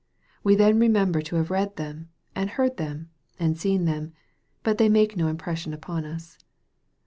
We 0.43 0.55
then 0.55 0.79
remem 0.79 1.11
ber 1.11 1.21
to 1.21 1.35
have 1.35 1.51
read 1.51 1.75
them, 1.75 2.09
and 2.33 2.49
heard 2.49 2.77
them, 2.77 3.11
and 3.39 3.55
seen 3.55 3.85
them, 3.85 4.13
but 4.63 4.79
they 4.79 4.89
made 4.89 5.15
no 5.15 5.27
impression 5.27 5.75
upon 5.75 6.05
us. 6.05 6.39